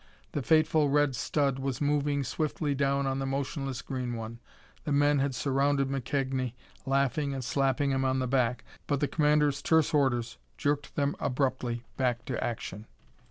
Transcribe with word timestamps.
The 0.31 0.41
fateful 0.41 0.89
red 0.89 1.15
stud 1.15 1.59
was 1.59 1.79
moving 1.79 2.23
swiftly 2.23 2.73
down 2.73 3.05
on 3.05 3.19
the 3.19 3.27
motionless 3.27 3.83
green 3.83 4.15
one. 4.15 4.39
The 4.83 4.91
men 4.91 5.19
had 5.19 5.35
surrounded 5.35 5.89
McKegnie, 5.89 6.53
laughing 6.87 7.35
and 7.35 7.43
slapping 7.45 7.91
him 7.91 8.03
on 8.03 8.17
the 8.17 8.25
back, 8.27 8.63
but 8.87 8.99
the 8.99 9.07
commander's 9.07 9.61
terse 9.61 9.93
orders 9.93 10.39
jerked 10.57 10.95
them 10.95 11.15
abruptly 11.19 11.83
back 11.97 12.25
to 12.25 12.43
action. 12.43 12.87